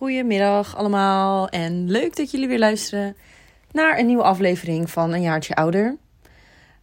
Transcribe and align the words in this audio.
Goedemiddag 0.00 0.76
allemaal 0.76 1.48
en 1.48 1.90
leuk 1.90 2.16
dat 2.16 2.30
jullie 2.30 2.48
weer 2.48 2.58
luisteren 2.58 3.16
naar 3.72 3.98
een 3.98 4.06
nieuwe 4.06 4.22
aflevering 4.22 4.90
van 4.90 5.12
Een 5.12 5.22
Jaartje 5.22 5.54
Ouder. 5.54 5.96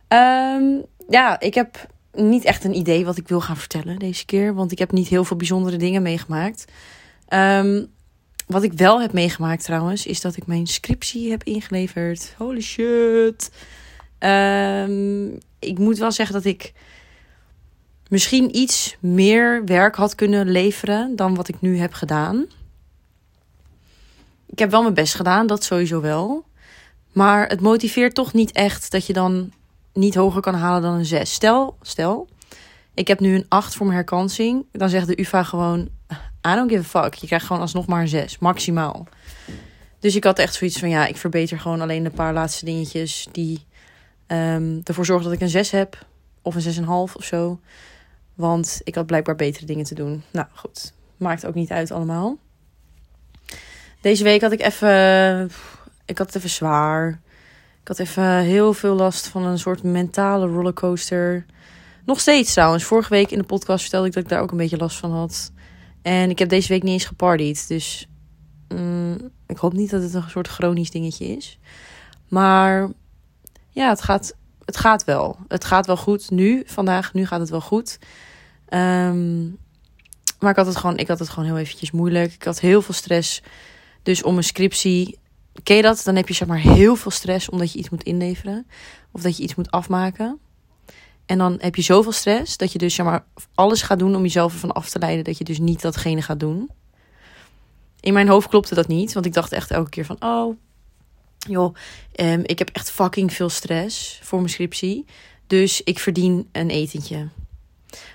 Ehm, 0.08 0.63
ja, 1.09 1.40
ik 1.40 1.53
heb 1.53 1.88
niet 2.14 2.43
echt 2.45 2.64
een 2.64 2.75
idee 2.75 3.06
wat 3.06 3.17
ik 3.17 3.27
wil 3.27 3.42
gaan 3.42 3.58
vertellen 3.58 4.00
deze 4.00 4.25
keer, 4.25 4.53
want 4.53 4.72
ik 4.72 4.80
heb 4.80 4.92
niet 4.92 5.08
heel 5.08 5.24
veel 5.24 5.38
bijzondere 5.38 5.77
dingen 5.77 6.01
meegemaakt. 6.01 6.66
Ehm, 7.27 7.85
wat 8.48 8.63
ik 8.63 8.73
wel 8.73 9.02
heb 9.02 9.13
meegemaakt 9.13 9.63
trouwens, 9.63 10.05
is 10.05 10.21
dat 10.21 10.36
ik 10.36 10.47
mijn 10.47 10.68
scriptie 10.68 11.29
heb 11.29 11.43
ingeleverd. 11.43 12.34
Holy 12.38 12.61
shit. 12.61 13.52
Ehm, 14.18 15.27
ik 15.59 15.77
moet 15.77 15.97
wel 15.97 16.11
zeggen 16.11 16.36
dat 16.36 16.45
ik 16.45 16.73
misschien 18.09 18.55
iets 18.55 18.97
meer 18.99 19.65
werk 19.65 19.95
had 19.95 20.15
kunnen 20.15 20.49
leveren 20.49 21.15
dan 21.15 21.36
wat 21.36 21.47
ik 21.47 21.61
nu 21.61 21.77
heb 21.77 21.93
gedaan. 21.93 22.47
Ik 24.47 24.59
heb 24.59 24.71
wel 24.71 24.81
mijn 24.81 24.93
best 24.93 25.15
gedaan, 25.15 25.47
dat 25.47 25.63
sowieso 25.63 26.01
wel. 26.01 26.45
Maar 27.11 27.47
het 27.47 27.61
motiveert 27.61 28.15
toch 28.15 28.33
niet 28.33 28.51
echt 28.51 28.91
dat 28.91 29.05
je 29.05 29.13
dan 29.13 29.51
niet 29.93 30.15
hoger 30.15 30.41
kan 30.41 30.55
halen 30.55 30.81
dan 30.81 30.93
een 30.93 31.05
6. 31.05 31.33
Stel, 31.33 31.77
stel, 31.81 32.27
ik 32.93 33.07
heb 33.07 33.20
nu 33.20 33.35
een 33.35 33.45
8 33.47 33.75
voor 33.75 33.85
mijn 33.85 33.97
herkansing. 33.97 34.65
Dan 34.71 34.89
zegt 34.89 35.07
de 35.07 35.20
UvA 35.20 35.43
gewoon, 35.43 35.89
I 36.47 36.55
don't 36.55 36.71
give 36.71 36.97
a 36.97 37.03
fuck. 37.03 37.13
Je 37.13 37.27
krijgt 37.27 37.45
gewoon 37.45 37.61
alsnog 37.61 37.85
maar 37.85 38.01
een 38.01 38.07
6, 38.07 38.37
maximaal. 38.37 39.07
Dus 39.99 40.15
ik 40.15 40.23
had 40.23 40.39
echt 40.39 40.53
zoiets 40.53 40.79
van, 40.79 40.89
ja, 40.89 41.05
ik 41.05 41.17
verbeter 41.17 41.59
gewoon 41.59 41.81
alleen 41.81 42.05
een 42.05 42.11
paar 42.11 42.34
laatste 42.34 42.65
dingetjes 42.65 43.27
die 43.31 43.65
um, 44.27 44.81
ervoor 44.84 45.05
zorgen 45.05 45.25
dat 45.25 45.34
ik 45.34 45.41
een 45.41 45.49
6 45.49 45.71
heb. 45.71 46.05
Of 46.41 46.55
een 46.55 46.84
6,5 46.84 46.87
of 46.87 47.23
zo. 47.23 47.59
Want 48.34 48.81
ik 48.84 48.95
had 48.95 49.05
blijkbaar 49.05 49.35
betere 49.35 49.65
dingen 49.65 49.85
te 49.85 49.95
doen. 49.95 50.23
Nou 50.31 50.48
goed, 50.53 50.93
maakt 51.17 51.45
ook 51.45 51.55
niet 51.55 51.71
uit 51.71 51.91
allemaal. 51.91 52.37
Deze 54.07 54.23
week 54.23 54.41
had 54.41 54.52
ik 54.52 54.61
even. 54.61 55.52
Ik 56.05 56.18
had 56.18 56.27
het 56.27 56.35
even 56.35 56.49
zwaar. 56.49 57.21
Ik 57.82 57.87
had 57.87 57.99
even 57.99 58.37
heel 58.37 58.73
veel 58.73 58.95
last 58.95 59.27
van 59.27 59.43
een 59.43 59.59
soort 59.59 59.84
mentale 59.84 60.48
rollercoaster. 60.48 61.45
Nog 62.05 62.20
steeds 62.20 62.54
trouwens. 62.54 62.84
Vorige 62.84 63.09
week 63.09 63.32
in 63.32 63.37
de 63.37 63.43
podcast 63.43 63.82
vertelde 63.82 64.08
ik 64.08 64.14
dat 64.14 64.23
ik 64.23 64.30
daar 64.30 64.42
ook 64.42 64.52
een 64.52 64.58
beetje 64.58 64.78
last 64.78 64.98
van 64.98 65.12
had. 65.12 65.52
En 66.02 66.30
ik 66.30 66.40
heb 66.40 66.50
deze 66.50 66.67
week 66.67 66.84
niet 66.84 66.94
eens 66.94 67.06
gepartied. 67.06 67.67
Dus 67.67 68.08
mm, 68.67 69.32
ik 69.48 69.58
hoop 69.58 69.73
niet 69.73 69.90
dat 69.90 70.02
het 70.02 70.14
een 70.14 70.30
soort 70.30 70.48
chronisch 70.48 70.92
dingetje 70.92 71.26
is. 71.26 71.60
Maar 72.28 72.89
ja, 73.70 73.89
het 73.89 74.02
gaat, 74.02 74.36
het 74.66 74.78
gaat 74.78 75.04
wel. 75.04 75.38
Het 75.48 75.66
gaat 75.66 75.86
wel 75.86 75.98
goed 75.98 76.30
nu, 76.30 76.64
vandaag. 76.66 77.14
Nu 77.14 77.26
gaat 77.26 77.39
het 77.39 77.50
wel 77.50 77.62
goed. 77.62 78.00
Um, 78.70 79.58
maar 80.39 80.52
ik 80.52 80.58
had, 80.58 80.66
het 80.66 80.76
gewoon, 80.76 80.98
ik 80.98 81.08
had 81.08 81.20
het 81.20 81.30
gewoon 81.30 81.50
heel 81.50 81.58
eventjes 81.58 81.92
moeilijk. 81.92 82.34
Ik 82.34 82.44
had 82.44 82.60
heel 82.60 82.82
veel 82.82 82.94
stress. 82.94 83.42
Dus 84.08 84.24
om 84.24 84.38
een 84.38 84.44
scriptie, 84.44 85.18
ken 85.64 85.76
je 85.76 85.82
dat? 85.82 86.02
Dan 86.04 86.16
heb 86.16 86.28
je 86.28 86.34
zeg 86.34 86.48
maar 86.48 86.60
heel 86.60 86.96
veel 86.96 87.12
stress 87.12 87.50
omdat 87.50 87.72
je 87.72 87.80
iets 87.80 87.90
moet 87.90 88.04
inleveren. 88.04 88.68
Of 89.12 89.22
dat 89.22 89.38
je 89.38 89.44
iets 89.44 89.56
moet 89.56 89.72
afmaken. 89.72 90.40
En 91.26 91.38
dan 91.38 91.58
heb 91.60 91.76
je 91.76 91.82
zoveel 91.82 92.12
stress 92.12 92.58
dat 92.58 92.72
je 92.72 92.78
dus 92.78 92.96
zeg 92.96 93.06
maar 93.06 93.26
alles 93.56 93.82
gaat 93.82 94.00
doen 94.00 94.16
om 94.16 94.22
jezelf 94.22 94.54
ervan 94.54 94.72
af 94.72 94.90
te 94.90 95.00
leiden 95.00 95.24
dat 95.24 95.38
je 95.38 95.44
dus 95.44 95.60
niet 95.60 95.82
datgene 95.82 96.22
gaat 96.22 96.40
doen. 96.40 96.70
In 98.00 98.14
mijn 98.14 98.28
hoofd 98.28 98.48
klopte 98.48 98.76
dat 98.76 98.88
niet, 98.88 99.14
want 99.14 99.26
ik 99.26 99.34
dacht 99.34 99.52
echt 99.52 99.72
elke 99.72 99.90
keer 99.90 100.06
van, 100.06 100.18
oh, 100.20 100.58
joh, 101.48 101.76
um, 102.16 102.42
ik 102.44 102.60
heb 102.60 102.70
echt 102.70 102.92
fucking 102.92 103.34
veel 103.34 103.50
stress 103.50 104.20
voor 104.24 104.40
mijn 104.40 104.52
scriptie. 104.52 105.06
Dus 105.48 105.82
ik 105.84 106.00
verdien 106.00 106.50
een 106.52 106.70
etentje. 106.70 107.28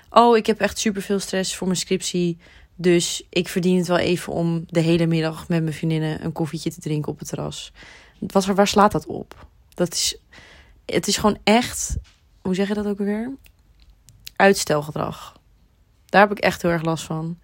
Oh, 0.09 0.37
ik 0.37 0.45
heb 0.45 0.59
echt 0.59 0.79
super 0.79 1.01
veel 1.01 1.19
stress 1.19 1.55
voor 1.55 1.67
mijn 1.67 1.79
scriptie. 1.79 2.37
Dus 2.83 3.23
ik 3.29 3.47
verdien 3.47 3.77
het 3.77 3.87
wel 3.87 3.97
even 3.97 4.33
om 4.33 4.63
de 4.67 4.79
hele 4.79 5.05
middag 5.05 5.47
met 5.47 5.61
mijn 5.63 5.75
vriendinnen 5.75 6.25
een 6.25 6.31
koffietje 6.31 6.71
te 6.71 6.79
drinken 6.79 7.11
op 7.11 7.19
het 7.19 7.27
terras. 7.27 7.71
Wat, 8.19 8.45
waar 8.45 8.67
slaat 8.67 8.91
dat 8.91 9.05
op? 9.05 9.47
Dat 9.73 9.93
is, 9.93 10.17
het 10.85 11.07
is 11.07 11.17
gewoon 11.17 11.37
echt, 11.43 11.95
hoe 12.41 12.55
zeg 12.55 12.67
je 12.67 12.73
dat 12.73 12.85
ook 12.85 12.97
weer? 12.97 13.31
Uitstelgedrag. 14.35 15.39
Daar 16.05 16.21
heb 16.21 16.31
ik 16.31 16.43
echt 16.43 16.61
heel 16.61 16.71
erg 16.71 16.83
last 16.83 17.03
van. 17.03 17.39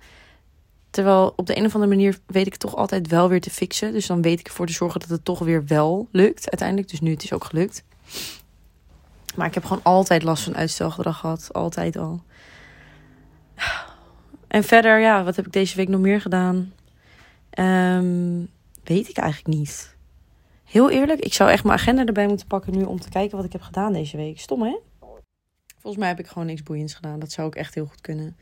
Terwijl 0.90 1.34
op 1.36 1.46
de 1.46 1.58
een 1.58 1.66
of 1.66 1.74
andere 1.74 1.96
manier 1.96 2.19
weet 2.25 2.46
ik 2.46 2.52
het 2.52 2.62
toch 2.62 2.75
altijd 2.75 3.08
wel 3.08 3.30
weer 3.30 3.41
te 3.41 3.50
fixen. 3.50 3.94
Dus 3.94 4.08
dan 4.08 4.22
weet 4.22 4.40
ik 4.40 4.47
ervoor 4.47 4.68
te 4.68 4.74
zorgen 4.74 5.00
dat 5.00 5.09
het 5.09 5.25
toch 5.25 5.40
weer 5.40 5.66
wel 5.66 6.08
lukt 6.12 6.50
uiteindelijk. 6.50 6.90
Dus 6.90 7.00
nu 7.00 7.12
het 7.12 7.24
is 7.24 7.34
ook 7.34 7.44
gelukt. 7.44 7.84
Maar 9.35 9.47
ik 9.47 9.53
heb 9.53 9.66
gewoon 9.66 9.84
altijd 9.84 10.24
last 10.24 10.44
van 10.44 10.56
uitstelgedrag 10.56 11.19
gehad. 11.19 11.53
Altijd 11.53 11.97
al. 11.97 12.24
En 14.50 14.64
verder, 14.64 15.00
ja, 15.00 15.24
wat 15.24 15.36
heb 15.36 15.46
ik 15.46 15.52
deze 15.52 15.76
week 15.76 15.88
nog 15.88 16.02
meer 16.02 16.22
gedaan? 16.22 16.74
Um, 17.60 18.50
weet 18.84 19.10
ik 19.10 19.18
eigenlijk 19.18 19.58
niet. 19.58 19.96
Heel 20.64 20.90
eerlijk, 20.90 21.20
ik 21.20 21.34
zou 21.34 21.50
echt 21.50 21.64
mijn 21.64 21.80
agenda 21.80 22.06
erbij 22.06 22.28
moeten 22.28 22.48
pakken 22.48 22.78
nu 22.78 22.84
om 22.84 23.00
te 23.00 23.09
kijken 23.09 23.38
wat 23.38 23.46
ik 23.46 23.52
heb 23.52 23.62
gedaan 23.62 23.94
deze 23.94 24.18
week. 24.18 24.40
Stom, 24.40 24.62
hè? 24.62 24.78
Volgens 25.72 25.98
mij 25.98 26.08
heb 26.08 26.20
ik 26.20 26.28
gewoon 26.28 26.48
niks 26.48 26.64
boeiends 26.64 26.94
gedaan. 26.94 27.20
Dat 27.20 27.32
zou 27.32 27.48
ook 27.48 27.56
echt 27.56 27.76
heel 27.76 27.86
goed 27.86 28.02
kunnen. 28.02 28.38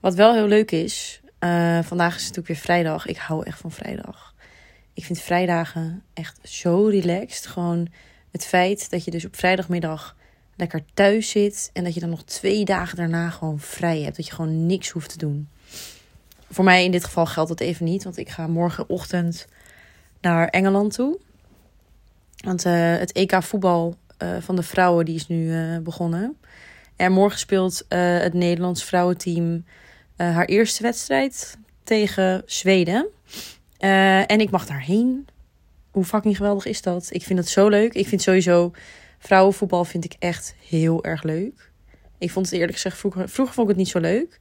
Wat 0.00 0.14
wel 0.14 0.34
heel 0.34 0.46
leuk 0.46 0.70
is, 0.70 1.20
uh, 1.40 1.82
vandaag 1.82 2.14
is 2.14 2.20
natuurlijk 2.20 2.46
weer 2.46 2.56
vrijdag. 2.56 3.06
Ik 3.06 3.16
hou 3.16 3.44
echt 3.46 3.58
van 3.58 3.70
vrijdag. 3.70 4.34
Ik 4.94 5.04
vind 5.04 5.18
vrijdagen 5.20 6.02
echt 6.12 6.38
zo 6.42 6.86
relaxed. 6.86 7.46
Gewoon 7.46 7.88
het 8.30 8.46
feit 8.46 8.90
dat 8.90 9.04
je 9.04 9.10
dus 9.10 9.24
op 9.24 9.36
vrijdagmiddag 9.36 10.16
lekker 10.56 10.84
thuis 10.94 11.30
zit 11.30 11.70
en 11.72 11.84
dat 11.84 11.94
je 11.94 12.00
dan 12.00 12.10
nog 12.10 12.24
twee 12.24 12.64
dagen 12.64 12.96
daarna 12.96 13.30
gewoon 13.30 13.58
vrij 13.60 14.00
hebt. 14.00 14.16
Dat 14.16 14.26
je 14.26 14.32
gewoon 14.32 14.66
niks 14.66 14.90
hoeft 14.90 15.10
te 15.10 15.18
doen. 15.18 15.48
Voor 16.50 16.64
mij 16.64 16.84
in 16.84 16.90
dit 16.90 17.04
geval 17.04 17.26
geldt 17.26 17.48
dat 17.48 17.60
even 17.60 17.84
niet, 17.84 18.04
want 18.04 18.16
ik 18.16 18.28
ga 18.28 18.46
morgenochtend 18.46 19.46
naar 20.20 20.48
Engeland 20.48 20.94
toe. 20.94 21.18
Want 22.36 22.64
uh, 22.64 22.96
het 22.96 23.12
EK 23.12 23.42
voetbal 23.42 23.96
uh, 24.22 24.36
van 24.40 24.56
de 24.56 24.62
vrouwen 24.62 25.04
die 25.04 25.14
is 25.14 25.28
nu 25.28 25.44
uh, 25.44 25.78
begonnen. 25.78 26.36
En 26.96 27.12
morgen 27.12 27.38
speelt 27.38 27.84
het 27.88 28.32
Nederlands 28.32 28.84
vrouwenteam 28.84 29.64
haar 30.16 30.44
eerste 30.44 30.82
wedstrijd 30.82 31.56
tegen 31.84 32.42
Zweden. 32.46 33.06
en 34.26 34.40
ik 34.40 34.50
mag 34.50 34.66
daarheen. 34.66 35.26
Hoe 35.90 36.04
fucking 36.04 36.36
geweldig 36.36 36.64
is 36.64 36.82
dat? 36.82 37.08
Ik 37.10 37.22
vind 37.22 37.38
het 37.38 37.48
zo 37.48 37.68
leuk. 37.68 37.94
Ik 37.94 38.08
vind 38.08 38.22
sowieso 38.22 38.72
vrouwenvoetbal 39.22 39.84
vind 39.84 40.04
ik 40.04 40.14
echt 40.18 40.54
heel 40.68 41.04
erg 41.04 41.22
leuk. 41.22 41.70
Ik 42.18 42.30
vond 42.30 42.46
het 42.46 42.54
eerlijk 42.54 42.72
gezegd 42.72 42.98
vroeger, 42.98 43.28
vroeger 43.28 43.54
vond 43.54 43.68
ik 43.68 43.74
het 43.76 43.84
niet 43.84 43.92
zo 43.92 43.98
leuk. 43.98 44.40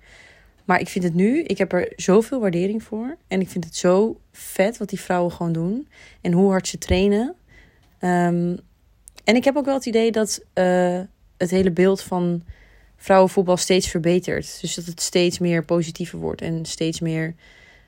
Maar 0.66 0.80
ik 0.80 0.88
vind 0.90 1.04
het 1.04 1.14
nu, 1.14 1.42
ik 1.42 1.58
heb 1.58 1.74
er 1.74 1.94
zoveel 1.96 2.40
waardering 2.40 2.84
voor. 2.84 3.18
En 3.28 3.42
ik 3.42 3.50
vind 3.50 3.64
het 3.64 3.76
zo 3.76 4.20
vet 4.32 4.78
wat 4.78 4.90
die 4.90 5.00
vrouwen 5.00 5.32
gewoon 5.32 5.52
doen. 5.52 5.88
En 6.22 6.32
hoe 6.32 6.50
hard 6.50 6.68
ze 6.68 6.78
trainen. 6.78 7.36
Um, 8.00 8.60
en 9.24 9.36
ik 9.36 9.44
heb 9.44 9.56
ook 9.56 9.66
wel 9.66 9.74
het 9.74 9.86
idee 9.86 10.12
dat 10.12 10.44
uh, 10.54 11.00
het 11.38 11.50
hele 11.50 11.72
beeld 11.72 12.02
van 12.02 12.44
vrouwenvoetbal 12.98 13.58
steeds 13.58 13.88
verbetert. 13.88 14.58
Dus 14.62 14.76
dat 14.76 14.86
het 14.86 15.02
steeds 15.02 15.40
meer 15.40 15.66
positiever 15.66 16.20
wordt. 16.20 16.42
En 16.42 16.66
steeds 16.66 17.00
meer 17.00 17.36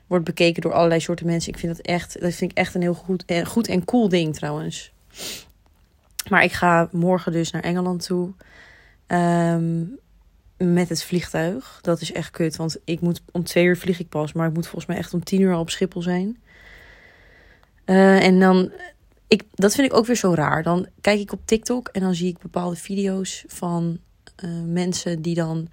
wordt 0.06 0.24
bekeken 0.24 0.62
door 0.62 0.72
allerlei 0.72 1.00
soorten 1.00 1.26
mensen. 1.26 1.52
Ik 1.52 1.58
vind 1.58 1.76
dat 1.76 1.86
echt, 1.86 2.20
dat 2.20 2.34
vind 2.34 2.50
ik 2.50 2.56
echt 2.56 2.74
een 2.74 2.80
heel 2.80 2.94
goed, 2.94 3.24
eh, 3.24 3.46
goed 3.46 3.68
en 3.68 3.84
cool 3.84 4.08
ding 4.08 4.34
trouwens. 4.34 4.92
Maar 6.30 6.44
ik 6.44 6.52
ga 6.52 6.88
morgen 6.92 7.32
dus 7.32 7.50
naar 7.50 7.62
Engeland 7.62 8.06
toe. 8.06 8.32
Um, 9.06 9.98
met 10.56 10.88
het 10.88 11.02
vliegtuig. 11.02 11.78
Dat 11.82 12.00
is 12.00 12.12
echt 12.12 12.30
kut. 12.30 12.56
Want 12.56 12.78
ik 12.84 13.00
moet 13.00 13.22
om 13.32 13.44
twee 13.44 13.64
uur 13.64 13.76
vlieg 13.76 14.00
ik 14.00 14.08
pas. 14.08 14.32
Maar 14.32 14.48
ik 14.48 14.54
moet 14.54 14.66
volgens 14.66 14.86
mij 14.86 14.96
echt 14.96 15.14
om 15.14 15.24
tien 15.24 15.40
uur 15.40 15.54
al 15.54 15.60
op 15.60 15.70
Schiphol 15.70 16.02
zijn. 16.02 16.38
Uh, 17.86 18.24
en 18.24 18.40
dan. 18.40 18.72
Ik, 19.28 19.42
dat 19.54 19.74
vind 19.74 19.90
ik 19.90 19.96
ook 19.96 20.06
weer 20.06 20.16
zo 20.16 20.34
raar. 20.34 20.62
Dan 20.62 20.86
kijk 21.00 21.20
ik 21.20 21.32
op 21.32 21.40
TikTok 21.44 21.88
en 21.88 22.00
dan 22.00 22.14
zie 22.14 22.28
ik 22.28 22.38
bepaalde 22.38 22.76
video's 22.76 23.44
van 23.46 23.98
uh, 24.44 24.50
mensen 24.66 25.22
die 25.22 25.34
dan 25.34 25.68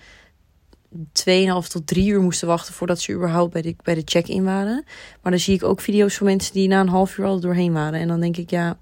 2,5 0.95 1.67
tot 1.67 1.87
3 1.87 2.09
uur 2.09 2.21
moesten 2.21 2.47
wachten 2.47 2.73
voordat 2.73 2.99
ze 2.99 3.13
überhaupt 3.13 3.53
bij 3.53 3.61
de, 3.61 3.75
bij 3.83 3.95
de 3.95 4.01
check-in 4.05 4.43
waren. 4.43 4.83
Maar 5.21 5.31
dan 5.31 5.41
zie 5.41 5.55
ik 5.55 5.63
ook 5.63 5.81
video's 5.81 6.15
van 6.15 6.25
mensen 6.27 6.53
die 6.53 6.67
na 6.67 6.79
een 6.79 6.87
half 6.87 7.17
uur 7.17 7.25
al 7.25 7.39
doorheen 7.39 7.73
waren. 7.73 7.99
En 7.99 8.07
dan 8.07 8.19
denk 8.19 8.37
ik, 8.37 8.49
ja, 8.49 8.77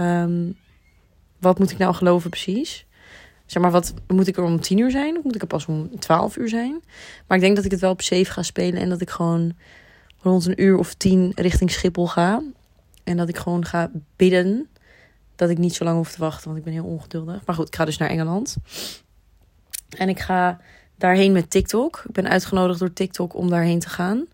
um, 0.00 0.56
wat 1.38 1.58
moet 1.58 1.70
ik 1.70 1.78
nou 1.78 1.94
geloven 1.94 2.30
precies? 2.30 2.86
Zeg 3.46 3.62
maar, 3.62 3.70
wat 3.70 3.94
moet 4.06 4.26
ik 4.26 4.36
er 4.36 4.42
om 4.42 4.60
tien 4.60 4.78
uur 4.78 4.90
zijn? 4.90 5.16
Of 5.16 5.24
moet 5.24 5.34
ik 5.34 5.40
er 5.40 5.46
pas 5.46 5.66
om 5.66 5.98
twaalf 5.98 6.36
uur 6.36 6.48
zijn? 6.48 6.82
Maar 7.26 7.36
ik 7.36 7.42
denk 7.42 7.56
dat 7.56 7.64
ik 7.64 7.70
het 7.70 7.80
wel 7.80 7.90
op 7.90 8.02
safe 8.02 8.24
ga 8.24 8.42
spelen. 8.42 8.80
En 8.80 8.88
dat 8.88 9.00
ik 9.00 9.10
gewoon 9.10 9.52
rond 10.18 10.46
een 10.46 10.62
uur 10.62 10.78
of 10.78 10.94
tien 10.94 11.32
richting 11.34 11.70
Schiphol 11.70 12.06
ga. 12.06 12.42
En 13.04 13.16
dat 13.16 13.28
ik 13.28 13.36
gewoon 13.36 13.64
ga 13.64 13.90
bidden. 14.16 14.68
Dat 15.36 15.50
ik 15.50 15.58
niet 15.58 15.74
zo 15.74 15.84
lang 15.84 15.96
hoef 15.96 16.12
te 16.12 16.18
wachten, 16.18 16.44
want 16.44 16.58
ik 16.58 16.64
ben 16.64 16.72
heel 16.72 16.84
ongeduldig. 16.84 17.40
Maar 17.46 17.54
goed, 17.54 17.66
ik 17.66 17.76
ga 17.76 17.84
dus 17.84 17.98
naar 17.98 18.08
Engeland. 18.08 18.56
En 19.96 20.08
ik 20.08 20.20
ga 20.20 20.60
daarheen 20.96 21.32
met 21.32 21.50
TikTok. 21.50 22.02
Ik 22.06 22.12
ben 22.12 22.28
uitgenodigd 22.28 22.78
door 22.78 22.92
TikTok 22.92 23.34
om 23.34 23.50
daarheen 23.50 23.78
te 23.78 23.88
gaan. 23.88 24.26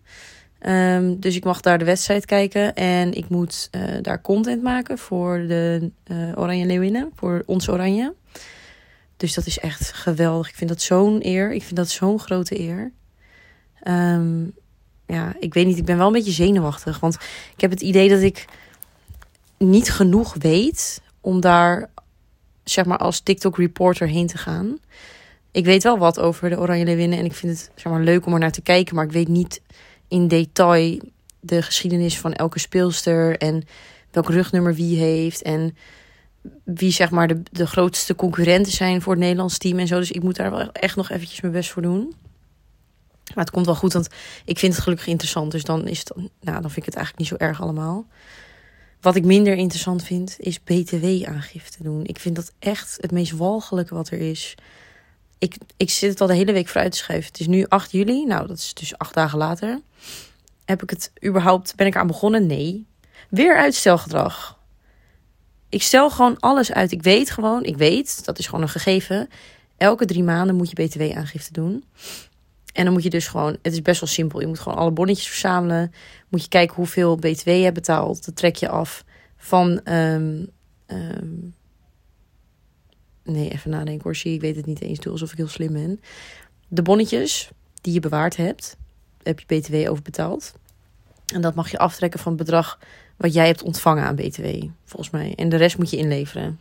Um, 0.67 1.19
dus 1.19 1.35
ik 1.35 1.43
mag 1.43 1.61
daar 1.61 1.77
de 1.77 1.85
wedstrijd 1.85 2.25
kijken. 2.25 2.75
En 2.75 3.13
ik 3.13 3.29
moet 3.29 3.69
uh, 3.71 3.81
daar 4.01 4.21
content 4.21 4.63
maken 4.63 4.97
voor 4.97 5.37
de 5.47 5.91
uh, 6.07 6.37
Oranje 6.37 6.65
Leeuwinnen. 6.65 7.11
Voor 7.15 7.43
ons 7.45 7.69
Oranje. 7.69 8.13
Dus 9.17 9.33
dat 9.33 9.45
is 9.45 9.59
echt 9.59 9.93
geweldig. 9.93 10.49
Ik 10.49 10.55
vind 10.55 10.69
dat 10.69 10.81
zo'n 10.81 11.19
eer. 11.21 11.53
Ik 11.53 11.63
vind 11.63 11.75
dat 11.75 11.89
zo'n 11.89 12.19
grote 12.19 12.59
eer. 12.59 12.91
Um, 13.83 14.53
ja, 15.05 15.33
ik 15.39 15.53
weet 15.53 15.65
niet, 15.65 15.77
ik 15.77 15.85
ben 15.85 15.97
wel 15.97 16.07
een 16.07 16.13
beetje 16.13 16.31
zenuwachtig. 16.31 16.99
Want 16.99 17.15
ik 17.55 17.61
heb 17.61 17.71
het 17.71 17.81
idee 17.81 18.09
dat 18.09 18.21
ik 18.21 18.45
niet 19.57 19.91
genoeg 19.91 20.35
weet 20.39 21.01
om 21.21 21.39
daar, 21.39 21.89
zeg 22.63 22.85
maar, 22.85 22.97
als 22.97 23.19
TikTok-reporter 23.19 24.07
heen 24.07 24.27
te 24.27 24.37
gaan. 24.37 24.77
Ik 25.51 25.65
weet 25.65 25.83
wel 25.83 25.97
wat 25.97 26.19
over 26.19 26.49
de 26.49 26.59
Oranje 26.59 26.85
Leeuwinnen 26.85 27.19
en 27.19 27.25
ik 27.25 27.33
vind 27.33 27.51
het, 27.51 27.71
zeg 27.75 27.91
maar, 27.91 28.01
leuk 28.01 28.25
om 28.25 28.33
er 28.33 28.39
naar 28.39 28.51
te 28.51 28.61
kijken. 28.61 28.95
Maar 28.95 29.05
ik 29.05 29.11
weet 29.11 29.27
niet 29.27 29.61
in 30.09 30.27
detail 30.27 30.99
de 31.39 31.61
geschiedenis 31.61 32.19
van 32.19 32.33
elke 32.33 32.59
speelster 32.59 33.37
en 33.37 33.63
welk 34.11 34.29
rugnummer 34.29 34.75
wie 34.75 34.97
heeft 34.97 35.41
en 35.41 35.75
wie 36.63 36.91
zeg 36.91 37.09
maar 37.09 37.27
de, 37.27 37.41
de 37.51 37.67
grootste 37.67 38.15
concurrenten 38.15 38.71
zijn 38.71 39.01
voor 39.01 39.13
het 39.13 39.21
Nederlands 39.21 39.57
team 39.57 39.79
en 39.79 39.87
zo. 39.87 39.99
Dus 39.99 40.11
ik 40.11 40.23
moet 40.23 40.35
daar 40.35 40.51
wel 40.51 40.71
echt 40.71 40.95
nog 40.95 41.09
eventjes 41.09 41.41
mijn 41.41 41.53
best 41.53 41.69
voor 41.69 41.81
doen. 41.81 42.13
Maar 43.35 43.43
het 43.43 43.53
komt 43.53 43.65
wel 43.65 43.75
goed, 43.75 43.93
want 43.93 44.07
ik 44.45 44.59
vind 44.59 44.73
het 44.73 44.83
gelukkig 44.83 45.07
interessant. 45.07 45.51
Dus 45.51 45.63
dan, 45.63 45.87
is 45.87 45.99
het, 45.99 46.13
nou, 46.15 46.61
dan 46.61 46.71
vind 46.71 46.77
ik 46.77 46.85
het 46.85 46.95
eigenlijk 46.95 47.17
niet 47.17 47.27
zo 47.27 47.45
erg 47.45 47.61
allemaal. 47.61 48.07
Wat 49.01 49.15
ik 49.15 49.25
minder 49.25 49.55
interessant 49.55 50.03
vind, 50.03 50.35
is 50.39 50.63
BTW-aangifte 50.63 51.83
doen. 51.83 52.05
Ik 52.05 52.19
vind 52.19 52.35
dat 52.35 52.53
echt 52.59 52.97
het 53.01 53.11
meest 53.11 53.31
walgelijke 53.31 53.95
wat 53.95 54.09
er 54.09 54.19
is. 54.19 54.55
Ik, 55.39 55.57
ik 55.77 55.89
zit 55.89 56.09
het 56.09 56.21
al 56.21 56.27
de 56.27 56.33
hele 56.33 56.51
week 56.51 56.67
vooruit 56.67 56.91
te 56.91 56.97
schrijven. 56.97 57.27
Het 57.27 57.39
is 57.39 57.47
nu 57.47 57.65
8 57.67 57.91
juli, 57.91 58.25
nou 58.25 58.47
dat 58.47 58.57
is 58.57 58.73
dus 58.73 58.97
acht 58.97 59.13
dagen 59.13 59.37
later. 59.37 59.81
Heb 60.65 60.83
ik 60.83 60.89
het 60.89 61.11
überhaupt, 61.25 61.75
ben 61.75 61.87
ik 61.87 61.95
aan 61.95 62.07
begonnen? 62.07 62.45
Nee. 62.45 62.85
Weer 63.29 63.57
uitstelgedrag. 63.57 64.59
Ik 65.69 65.83
stel 65.83 66.09
gewoon 66.09 66.39
alles 66.39 66.73
uit. 66.73 66.91
Ik 66.91 67.03
weet 67.03 67.29
gewoon, 67.29 67.63
ik 67.63 67.77
weet, 67.77 68.25
dat 68.25 68.39
is 68.39 68.45
gewoon 68.45 68.61
een 68.61 68.69
gegeven. 68.69 69.29
Elke 69.77 70.05
drie 70.05 70.23
maanden 70.23 70.55
moet 70.55 70.69
je 70.69 70.85
BTW-aangifte 70.85 71.53
doen. 71.53 71.83
En 72.73 72.83
dan 72.83 72.93
moet 72.93 73.03
je 73.03 73.09
dus 73.09 73.27
gewoon, 73.27 73.57
het 73.61 73.73
is 73.73 73.81
best 73.81 73.99
wel 73.99 74.09
simpel. 74.09 74.39
Je 74.39 74.47
moet 74.47 74.59
gewoon 74.59 74.77
alle 74.77 74.91
bonnetjes 74.91 75.27
verzamelen. 75.27 75.93
Moet 76.29 76.41
je 76.41 76.49
kijken 76.49 76.75
hoeveel 76.75 77.15
BTW 77.15 77.47
je 77.47 77.63
hebt 77.63 77.73
betaald. 77.73 78.25
Dat 78.25 78.35
trek 78.35 78.55
je 78.55 78.69
af 78.69 79.03
van. 79.37 79.81
Um, 79.83 80.49
um, 80.87 81.53
nee, 83.31 83.49
even 83.49 83.69
nadenken 83.69 84.03
hoor. 84.03 84.31
Ik 84.31 84.41
weet 84.41 84.55
het 84.55 84.65
niet 84.65 84.81
eens. 84.81 84.99
Doe 84.99 85.11
alsof 85.11 85.31
ik 85.31 85.37
heel 85.37 85.47
slim 85.47 85.73
ben. 85.73 86.01
De 86.67 86.81
bonnetjes 86.81 87.49
die 87.81 87.93
je 87.93 87.99
bewaard 87.99 88.35
hebt, 88.35 88.77
heb 89.23 89.39
je 89.39 89.59
BTW 89.59 89.89
over 89.89 90.03
betaald. 90.03 90.53
En 91.33 91.41
dat 91.41 91.55
mag 91.55 91.71
je 91.71 91.77
aftrekken 91.77 92.19
van 92.19 92.31
het 92.31 92.41
bedrag 92.41 92.79
wat 93.17 93.33
jij 93.33 93.45
hebt 93.45 93.63
ontvangen 93.63 94.03
aan 94.03 94.15
BTW, 94.15 94.45
volgens 94.85 95.09
mij. 95.09 95.33
En 95.35 95.49
de 95.49 95.55
rest 95.55 95.77
moet 95.77 95.89
je 95.89 95.97
inleveren. 95.97 96.59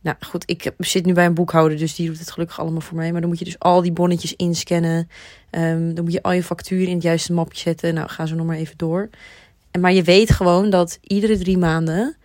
Nou 0.00 0.16
goed, 0.20 0.42
ik 0.46 0.72
zit 0.78 1.06
nu 1.06 1.12
bij 1.12 1.26
een 1.26 1.34
boekhouder, 1.34 1.78
dus 1.78 1.94
die 1.94 2.06
doet 2.06 2.18
het 2.18 2.30
gelukkig 2.30 2.60
allemaal 2.60 2.80
voor 2.80 2.96
mij. 2.96 3.12
Maar 3.12 3.20
dan 3.20 3.30
moet 3.30 3.38
je 3.38 3.44
dus 3.44 3.58
al 3.58 3.82
die 3.82 3.92
bonnetjes 3.92 4.36
inscannen. 4.36 5.08
Um, 5.50 5.94
dan 5.94 6.04
moet 6.04 6.12
je 6.12 6.22
al 6.22 6.32
je 6.32 6.42
facturen 6.42 6.86
in 6.86 6.94
het 6.94 7.02
juiste 7.02 7.32
mapje 7.32 7.58
zetten. 7.58 7.94
Nou, 7.94 8.08
ga 8.08 8.26
zo 8.26 8.34
nog 8.34 8.46
maar 8.46 8.56
even 8.56 8.76
door. 8.76 9.08
En, 9.70 9.80
maar 9.80 9.92
je 9.92 10.02
weet 10.02 10.30
gewoon 10.30 10.70
dat 10.70 10.98
iedere 11.02 11.38
drie 11.38 11.58
maanden, 11.58 12.16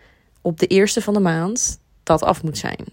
op 0.41 0.59
de 0.59 0.67
eerste 0.67 1.01
van 1.01 1.13
de 1.13 1.19
maand, 1.19 1.79
dat 2.03 2.23
af 2.23 2.43
moet 2.43 2.57
zijn. 2.57 2.85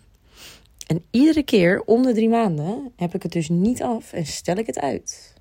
En 0.87 1.05
iedere 1.11 1.43
keer 1.43 1.83
om 1.83 2.03
de 2.03 2.12
drie 2.12 2.29
maanden 2.29 2.93
heb 2.97 3.15
ik 3.15 3.23
het 3.23 3.33
dus 3.33 3.49
niet 3.49 3.83
af 3.83 4.12
en 4.12 4.27
stel 4.27 4.56
ik 4.56 4.67
het 4.67 4.79
uit. 4.79 5.35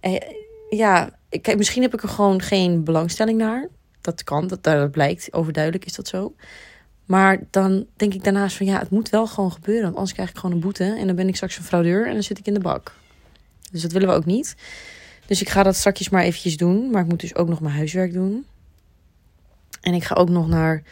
Eh, 0.00 0.20
ja, 0.70 1.18
kijk, 1.40 1.56
misschien 1.56 1.82
heb 1.82 1.94
ik 1.94 2.02
er 2.02 2.08
gewoon 2.08 2.42
geen 2.42 2.84
belangstelling 2.84 3.38
naar. 3.38 3.68
Dat 4.00 4.24
kan, 4.24 4.46
dat, 4.46 4.62
dat 4.62 4.90
blijkt. 4.90 5.32
Overduidelijk 5.32 5.84
is 5.84 5.94
dat 5.94 6.08
zo. 6.08 6.34
Maar 7.04 7.40
dan 7.50 7.86
denk 7.96 8.14
ik 8.14 8.24
daarnaast 8.24 8.56
van 8.56 8.66
ja, 8.66 8.78
het 8.78 8.90
moet 8.90 9.08
wel 9.08 9.26
gewoon 9.26 9.52
gebeuren. 9.52 9.82
Want 9.82 9.94
anders 9.94 10.12
krijg 10.12 10.30
ik 10.30 10.36
gewoon 10.36 10.54
een 10.54 10.60
boete. 10.60 10.96
En 10.98 11.06
dan 11.06 11.16
ben 11.16 11.28
ik 11.28 11.34
straks 11.34 11.56
een 11.56 11.64
fraudeur 11.64 12.06
en 12.06 12.12
dan 12.12 12.22
zit 12.22 12.38
ik 12.38 12.46
in 12.46 12.54
de 12.54 12.60
bak. 12.60 12.94
Dus 13.70 13.82
dat 13.82 13.92
willen 13.92 14.08
we 14.08 14.14
ook 14.14 14.24
niet. 14.24 14.56
Dus 15.26 15.40
ik 15.40 15.48
ga 15.48 15.62
dat 15.62 15.76
straks 15.76 16.08
maar 16.08 16.22
eventjes 16.22 16.56
doen. 16.56 16.90
Maar 16.90 17.02
ik 17.02 17.08
moet 17.08 17.20
dus 17.20 17.34
ook 17.34 17.48
nog 17.48 17.60
mijn 17.60 17.74
huiswerk 17.74 18.12
doen. 18.12 18.46
En 19.80 19.94
ik 19.94 20.04
ga 20.04 20.14
ook 20.14 20.28
nog 20.28 20.48
naar 20.48 20.82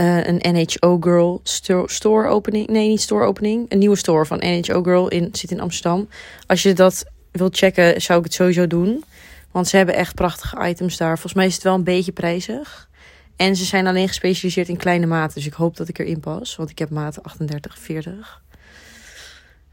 uh, 0.00 0.26
een 0.26 0.40
NHO 0.54 0.98
Girl 1.00 1.40
store, 1.86 2.28
opening. 2.28 2.66
Nee, 2.66 2.88
niet 2.88 3.00
store 3.00 3.24
opening. 3.24 3.66
Een 3.68 3.78
nieuwe 3.78 3.96
store 3.96 4.26
van 4.26 4.38
NHO 4.38 4.82
Girl 4.82 5.08
in, 5.08 5.28
zit 5.32 5.50
in 5.50 5.60
Amsterdam. 5.60 6.08
Als 6.46 6.62
je 6.62 6.72
dat 6.72 7.04
wilt 7.32 7.56
checken, 7.56 8.00
zou 8.00 8.18
ik 8.18 8.24
het 8.24 8.34
sowieso 8.34 8.66
doen. 8.66 9.04
Want 9.50 9.68
ze 9.68 9.76
hebben 9.76 9.94
echt 9.94 10.14
prachtige 10.14 10.68
items 10.68 10.96
daar. 10.96 11.14
Volgens 11.14 11.34
mij 11.34 11.46
is 11.46 11.54
het 11.54 11.62
wel 11.62 11.74
een 11.74 11.84
beetje 11.84 12.12
prijzig. 12.12 12.88
En 13.36 13.56
ze 13.56 13.64
zijn 13.64 13.86
alleen 13.86 14.08
gespecialiseerd 14.08 14.68
in 14.68 14.76
kleine 14.76 15.06
maten. 15.06 15.34
Dus 15.34 15.46
ik 15.46 15.52
hoop 15.52 15.76
dat 15.76 15.88
ik 15.88 15.98
erin 15.98 16.20
pas. 16.20 16.56
Want 16.56 16.70
ik 16.70 16.78
heb 16.78 16.90
maten 16.90 17.22
38, 17.22 17.78
40. 17.78 18.42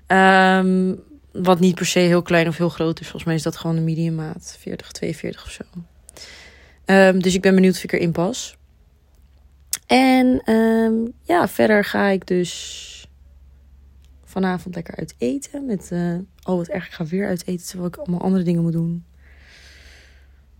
Um, 0.08 1.00
wat 1.32 1.60
niet 1.60 1.76
per 1.76 1.86
se 1.86 2.00
heel 2.00 2.22
klein 2.22 2.48
of 2.48 2.58
heel 2.58 2.70
groot 2.70 3.00
is. 3.00 3.06
Volgens 3.06 3.24
mij 3.24 3.36
is 3.36 3.44
dat 3.44 3.58
gewoon 3.58 3.76
een 3.76 3.84
medium 3.84 4.16
maat. 4.16 4.58
40, 4.60 4.92
42 4.92 5.44
of 5.44 5.52
zo. 5.52 5.64
Um, 6.86 7.22
dus 7.22 7.36
ik 7.36 7.42
ben 7.42 7.56
benieuwd 7.56 7.76
of 7.76 7.84
ik 7.84 7.92
erin 7.92 8.12
pas. 8.12 8.58
En 9.96 10.54
um, 10.54 11.14
ja, 11.22 11.48
verder 11.48 11.86
ga 11.86 12.08
ik 12.08 12.28
dus 12.28 13.08
vanavond 14.24 14.76
lekker 14.76 14.96
uit 14.96 15.16
eten. 15.18 15.66
Met, 15.66 15.90
uh, 15.94 16.18
oh 16.44 16.58
wat 16.58 16.68
erg, 16.68 16.86
ik 16.86 16.92
ga 16.92 17.06
weer 17.06 17.28
uit 17.28 17.48
eten 17.48 17.66
terwijl 17.66 17.88
ik 17.88 17.96
allemaal 17.96 18.22
andere 18.22 18.44
dingen 18.44 18.62
moet 18.62 18.72
doen. 18.72 19.06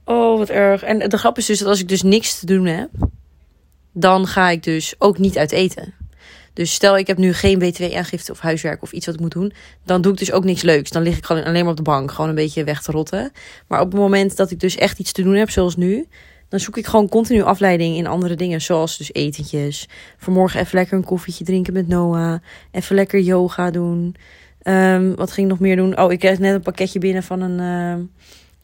Oh, 0.06 0.38
wat 0.38 0.50
erg. 0.50 0.84
En 0.84 1.10
de 1.10 1.18
grap 1.18 1.38
is 1.38 1.46
dus 1.46 1.60
dat 1.60 1.68
als 1.68 1.80
ik 1.80 1.88
dus 1.88 2.04
niks 2.04 2.40
te 2.40 2.46
doen 2.46 2.66
heb, 2.66 2.90
dan 3.92 4.28
ga 4.28 4.50
ik 4.50 4.64
dus 4.64 4.96
ook 4.98 5.18
niet 5.18 5.38
uit 5.38 5.52
eten. 5.52 5.94
Dus 6.54 6.74
stel 6.74 6.98
ik 6.98 7.08
heb 7.08 7.18
nu 7.18 7.34
geen 7.34 7.60
btw-aangifte 7.60 8.32
of 8.32 8.40
huiswerk 8.40 8.82
of 8.82 8.92
iets 8.92 9.06
wat 9.06 9.16
ik 9.16 9.22
moet 9.22 9.32
doen, 9.32 9.54
dan 9.84 10.02
doe 10.02 10.12
ik 10.12 10.18
dus 10.18 10.32
ook 10.32 10.44
niks 10.44 10.62
leuks. 10.62 10.92
Dan 10.92 11.04
lig 11.04 11.18
ik 11.18 11.26
gewoon 11.26 11.44
alleen 11.44 11.62
maar 11.62 11.72
op 11.72 11.78
de 11.78 11.84
bank, 11.84 12.12
gewoon 12.12 12.30
een 12.30 12.36
beetje 12.36 12.64
weg 12.64 12.82
te 12.82 12.92
rotten. 12.92 13.32
Maar 13.68 13.82
op 13.82 13.92
het 13.92 14.00
moment 14.00 14.38
dat 14.38 14.52
ik 14.52 14.60
dus 14.60 14.76
echt 14.76 15.00
iets 15.00 15.12
te 15.12 15.24
doen 15.24 15.36
heb, 15.36 15.50
zoals 15.50 15.76
nu, 15.76 16.08
dan 16.56 16.64
zoek 16.64 16.78
ik 16.78 16.86
gewoon 16.86 17.10
continu 17.10 17.42
afleiding 17.42 17.96
in 17.98 18.08
andere 18.08 18.36
dingen, 18.36 18.62
zoals 18.62 18.98
dus 18.98 19.14
etentjes. 19.14 19.88
Vanmorgen 20.18 20.60
even 20.60 20.76
lekker 20.76 20.98
een 20.98 21.04
koffietje 21.04 21.44
drinken 21.44 21.74
met 21.74 21.88
Noah, 21.88 22.40
even 22.72 22.96
lekker 22.96 23.20
yoga 23.20 23.72
doen. 23.72 24.16
Um, 24.64 25.16
wat 25.16 25.32
ging 25.32 25.46
ik 25.46 25.52
nog 25.52 25.62
meer 25.62 25.76
doen? 25.76 26.00
Oh, 26.00 26.12
ik 26.12 26.20
kreeg 26.20 26.40
net 26.40 26.54
een 26.54 26.62
pakketje 26.62 27.00
binnen 27.00 27.24
van 27.24 27.42
een. 27.42 27.60
Uh, 27.60 28.04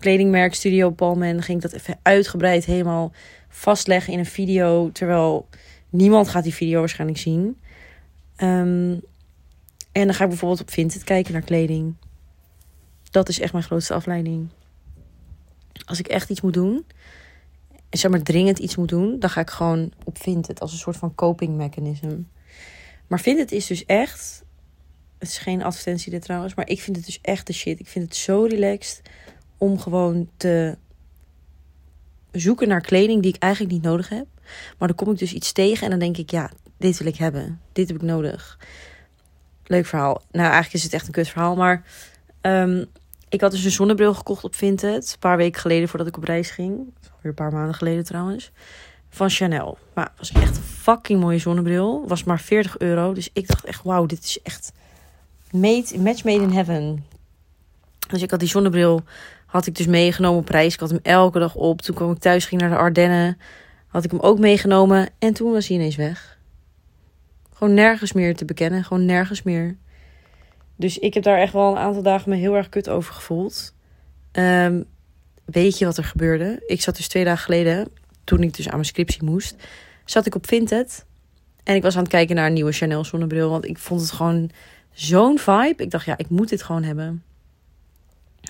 kledingmerk 0.02 0.54
Studio 0.54 0.90
Palmen. 0.90 1.28
En 1.28 1.42
ging 1.42 1.64
ik 1.64 1.72
dat 1.72 1.80
even 1.80 2.00
uitgebreid 2.02 2.66
helemaal 2.66 3.12
vastleggen 3.50 4.14
in 4.14 4.20
een 4.20 4.26
video. 4.26 4.92
Terwijl 4.92 5.48
niemand 5.90 6.30
gaat 6.30 6.44
die 6.44 6.54
video 6.54 6.80
waarschijnlijk 6.80 7.20
zien. 7.20 7.58
Um, 8.38 9.02
en 9.92 10.06
dan 10.06 10.14
ga 10.14 10.24
ik 10.24 10.30
bijvoorbeeld 10.30 10.62
op 10.62 10.72
Vinted 10.72 11.04
kijken 11.04 11.34
naar 11.34 11.42
kleding. 11.42 11.96
Dat 13.12 13.30
is 13.30 13.40
echt 13.40 13.52
mijn 13.52 13.64
grootste 13.64 13.94
afleiding. 13.94 14.48
Als 15.86 16.00
ik 16.00 16.08
echt 16.08 16.30
iets 16.30 16.42
moet 16.42 16.54
doen, 16.54 16.76
en 16.76 16.86
zeg 18.00 18.12
maar 18.12 18.21
dringend 18.21 18.60
iets 18.60 18.76
moet 18.76 18.90
doen, 18.90 19.19
dan 19.19 19.30
ga 19.30 19.42
ik 19.42 19.50
gewoon 19.50 19.92
op 20.04 20.18
Vinted 20.18 20.60
als 20.60 20.71
een 20.71 20.78
soort 20.78 20.98
van 20.98 21.16
coping 21.16 21.56
mechanism. 21.56 22.19
Maar 23.07 23.19
Vinted 23.19 23.52
is 23.52 23.68
dus 23.68 23.86
echt, 23.86 24.44
het 25.18 25.28
is 25.28 25.38
geen 25.38 25.64
advertentie 25.64 26.12
dit 26.12 26.21
trouwens, 26.21 26.54
maar 26.54 26.68
ik 26.68 26.81
vind 26.81 26.95
het 26.95 27.06
dus 27.06 27.19
echt 27.21 27.48
de 27.48 27.54
shit. 27.54 27.80
Ik 27.80 27.88
vind 27.88 28.06
het 28.06 28.16
zo 28.16 28.44
relaxed 28.50 29.02
om 29.57 29.80
gewoon 29.80 30.30
te 30.38 30.78
zoeken 32.31 32.68
naar 32.68 32.81
kleding 32.81 33.21
die 33.21 33.33
ik 33.33 33.42
eigenlijk 33.42 33.74
niet 33.74 33.83
nodig 33.83 34.10
heb. 34.10 34.26
Maar 34.78 34.88
dan 34.88 34.98
kom 34.98 35.12
ik 35.12 35.18
dus 35.18 35.33
iets 35.33 35.52
tegen 35.52 35.83
en 35.83 35.90
dan 35.90 36.00
denk 36.00 36.18
ik, 36.18 36.31
ja, 36.31 36.52
dit 36.78 36.98
wil 36.98 37.07
ik 37.07 37.18
hebben. 37.18 37.62
Dit 37.71 37.88
heb 37.88 37.95
ik 37.98 38.04
nodig. 38.04 38.60
Leuk 39.66 39.86
verhaal. 39.86 40.21
Nou, 40.31 40.45
eigenlijk 40.45 40.74
is 40.74 40.83
het 40.83 40.94
echt 40.94 41.06
een 41.07 41.14
kut 41.14 41.28
verhaal. 41.28 41.56
Maar 41.56 41.83
um, 42.42 42.86
ik 43.30 43.42
had 43.42 43.52
dus 43.52 43.64
een 43.64 43.71
zonnebril 43.71 44.14
gekocht 44.14 44.44
op 44.44 44.56
Vinted. 44.56 45.12
Een 45.12 45.19
paar 45.19 45.38
weken 45.38 45.62
geleden 45.62 45.90
voordat 45.90 46.07
ik 46.07 46.18
op 46.18 46.24
reis 46.24 46.50
ging. 46.50 46.94
Weer 47.21 47.31
een 47.31 47.33
paar 47.33 47.51
maanden 47.51 47.75
geleden 47.75 48.04
trouwens. 48.04 48.51
Van 49.09 49.30
Chanel. 49.30 49.78
Maar 49.94 50.06
het 50.06 50.18
was 50.18 50.42
echt 50.42 50.57
een 50.57 50.63
fucking 50.63 51.19
mooie 51.19 51.37
zonnebril. 51.37 52.07
Was 52.07 52.23
maar 52.23 52.40
40 52.40 52.78
euro. 52.78 53.13
Dus 53.13 53.30
ik 53.33 53.47
dacht 53.47 53.66
echt, 53.66 53.83
wauw, 53.83 54.06
dit 54.06 54.23
is 54.23 54.42
echt 54.42 54.73
made, 55.51 55.99
match 55.99 56.23
made 56.23 56.42
in 56.42 56.51
heaven. 56.51 57.06
Dus 58.07 58.21
ik 58.21 58.31
had 58.31 58.40
die 58.40 58.49
zonnebril 58.49 59.04
had 59.45 59.66
ik 59.66 59.75
dus 59.75 59.85
meegenomen 59.85 60.40
op 60.40 60.49
reis. 60.49 60.73
Ik 60.73 60.80
had 60.80 60.90
hem 60.90 60.99
elke 61.04 61.40
dag 61.40 61.56
op. 61.56 61.81
Toen 61.81 61.95
kwam 61.95 62.11
ik 62.11 62.18
thuis, 62.18 62.45
ging 62.45 62.61
naar 62.61 62.69
de 62.69 62.75
Ardennen. 62.75 63.37
Had 63.87 64.04
ik 64.04 64.11
hem 64.11 64.19
ook 64.19 64.40
meegenomen. 64.40 65.09
En 65.19 65.33
toen 65.33 65.51
was 65.51 65.68
hij 65.68 65.78
ineens 65.78 65.95
weg. 65.95 66.40
Gewoon 67.54 67.73
nergens 67.73 68.13
meer 68.13 68.35
te 68.35 68.45
bekennen. 68.45 68.83
Gewoon 68.83 69.06
nergens 69.06 69.44
meer. 69.44 69.78
Dus 70.75 70.99
ik 70.99 71.13
heb 71.13 71.23
daar 71.23 71.37
echt 71.37 71.54
wel 71.54 71.71
een 71.71 71.78
aantal 71.78 72.01
dagen 72.01 72.30
me 72.30 72.35
heel 72.35 72.56
erg 72.56 72.69
kut 72.69 72.90
over 72.90 73.13
gevoeld. 73.13 73.73
Um, 74.31 74.85
weet 75.52 75.78
je 75.78 75.86
wat 75.86 75.98
er 75.98 76.04
gebeurde? 76.04 76.64
Ik 76.68 76.81
zat 76.81 76.96
dus 76.96 77.08
twee 77.08 77.24
dagen 77.24 77.44
geleden, 77.44 77.88
toen 78.24 78.44
ik 78.44 78.56
dus 78.56 78.66
aan 78.68 78.74
mijn 78.74 78.86
scriptie 78.86 79.24
moest, 79.24 79.56
zat 80.06 80.26
ik 80.26 80.36
op 80.36 80.48
Vinted. 80.48 81.06
En 81.64 81.76
ik 81.76 81.81
was 81.81 81.96
aan 81.96 82.02
het 82.02 82.12
kijken 82.12 82.36
naar 82.36 82.48
een 82.48 82.54
nieuwe 82.54 82.72
Chanel 82.72 83.06
zonnebril. 83.06 83.50
Want 83.50 83.66
ik 83.66 83.78
vond 83.78 84.02
het 84.02 84.12
gewoon 84.12 84.50
zo'n 84.94 85.40
vibe. 85.40 85.84
Ik 85.84 85.92
dacht, 85.92 86.06
ja, 86.06 86.18
ik 86.18 86.30
moet 86.30 86.50
dit 86.50 86.64
gewoon 86.64 86.84
hebben. 86.84 87.24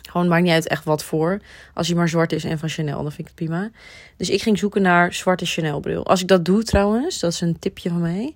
Gewoon 0.09 0.27
maakt 0.27 0.43
niet 0.43 0.51
uit 0.51 0.67
echt 0.67 0.83
wat 0.83 1.03
voor. 1.03 1.41
Als 1.73 1.87
hij 1.87 1.95
maar 1.95 2.09
zwart 2.09 2.31
is 2.31 2.43
en 2.43 2.59
van 2.59 2.69
Chanel, 2.69 3.01
dan 3.01 3.11
vind 3.11 3.19
ik 3.19 3.25
het 3.25 3.35
prima. 3.35 3.71
Dus 4.17 4.29
ik 4.29 4.41
ging 4.41 4.59
zoeken 4.59 4.81
naar 4.81 5.13
zwarte 5.13 5.45
Chanel 5.45 5.79
bril. 5.79 6.05
Als 6.05 6.21
ik 6.21 6.27
dat 6.27 6.45
doe 6.45 6.63
trouwens, 6.63 7.19
dat 7.19 7.31
is 7.31 7.41
een 7.41 7.59
tipje 7.59 7.89
van 7.89 8.01
mij. 8.01 8.35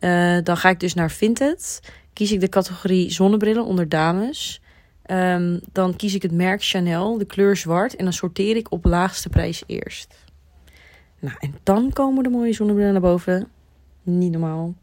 Uh, 0.00 0.44
dan 0.44 0.56
ga 0.56 0.68
ik 0.68 0.80
dus 0.80 0.94
naar 0.94 1.10
Vinted. 1.10 1.80
Kies 2.12 2.32
ik 2.32 2.40
de 2.40 2.48
categorie 2.48 3.10
zonnebrillen 3.10 3.64
onder 3.64 3.88
dames. 3.88 4.60
Ehm, 5.02 5.58
dan 5.72 5.96
kies 5.96 6.14
ik 6.14 6.22
het 6.22 6.32
merk 6.32 6.64
Chanel, 6.64 7.18
de 7.18 7.24
kleur 7.24 7.56
zwart. 7.56 7.96
En 7.96 8.04
dan 8.04 8.12
sorteer 8.12 8.56
ik 8.56 8.72
op 8.72 8.84
laagste 8.84 9.28
prijs 9.28 9.62
eerst. 9.66 10.14
Nou, 11.18 11.36
en 11.40 11.54
dan 11.62 11.92
komen 11.92 12.22
de 12.22 12.28
mooie 12.28 12.52
zonnebrillen 12.52 12.92
naar 12.92 13.02
boven. 13.02 13.48
Niet 14.02 14.32
normaal. 14.32 14.74